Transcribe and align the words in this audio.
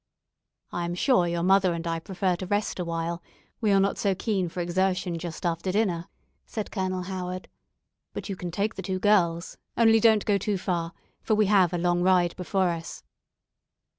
"I 0.71 0.85
am 0.85 0.95
sure 0.95 1.27
your 1.27 1.43
mother 1.43 1.73
and 1.75 1.85
I 1.85 1.99
prefer 1.99 2.35
to 2.37 2.47
rest 2.47 2.79
awhile; 2.79 3.21
we 3.59 3.71
are 3.71 3.79
not 3.79 3.99
so 3.99 4.15
keen 4.15 4.49
for 4.49 4.59
exertion 4.59 5.19
just 5.19 5.45
after 5.45 5.71
dinner," 5.71 6.07
said 6.47 6.71
Colonel 6.71 7.03
Howard, 7.03 7.47
"but 8.11 8.27
you 8.27 8.35
can 8.35 8.49
take 8.49 8.73
the 8.73 8.81
two 8.81 8.97
girls, 8.97 9.59
only 9.77 9.99
don't 9.99 10.25
go 10.25 10.39
too 10.39 10.57
far, 10.57 10.93
for 11.21 11.35
we 11.35 11.45
have 11.45 11.71
a 11.71 11.77
long 11.77 12.01
ride 12.01 12.35
before 12.35 12.69
us." 12.69 13.03